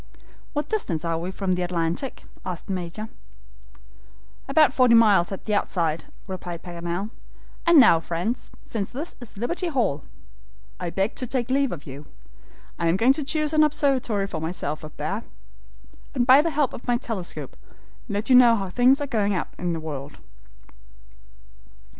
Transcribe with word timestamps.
"What 0.53 0.67
distance 0.67 1.05
are 1.05 1.19
we 1.19 1.29
from 1.29 1.51
the 1.51 1.61
Atlantic?" 1.61 2.23
asked 2.43 2.65
the 2.65 2.73
Major. 2.73 3.07
"About 4.47 4.73
forty 4.73 4.95
miles 4.95 5.31
at 5.31 5.45
the 5.45 5.53
outside," 5.53 6.05
replied 6.25 6.63
Paganel; 6.63 7.11
"and 7.67 7.79
now, 7.79 7.99
friends, 7.99 8.49
since 8.63 8.89
this 8.91 9.15
is 9.21 9.37
Liberty 9.37 9.67
Hall, 9.67 10.03
I 10.79 10.89
beg 10.89 11.13
to 11.17 11.27
take 11.27 11.51
leave 11.51 11.71
of 11.71 11.85
you. 11.85 12.07
I 12.79 12.87
am 12.87 12.97
going 12.97 13.13
to 13.13 13.23
choose 13.23 13.53
an 13.53 13.61
observatory 13.63 14.25
for 14.25 14.41
myself 14.41 14.83
up 14.83 14.97
there, 14.97 15.23
and 16.15 16.25
by 16.25 16.41
the 16.41 16.49
help 16.49 16.73
of 16.73 16.87
my 16.87 16.97
telescope, 16.97 17.55
let 18.09 18.27
you 18.27 18.35
know 18.35 18.55
how 18.55 18.69
things 18.69 19.01
are 19.01 19.05
going 19.05 19.35
on 19.35 19.45
in 19.59 19.73
the 19.73 19.79
world." 19.79 20.17